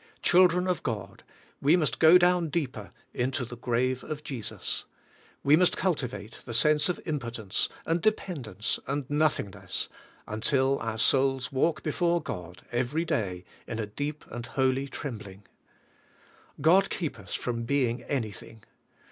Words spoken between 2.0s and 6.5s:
down deeper into the grave of Jesus. We must cultivate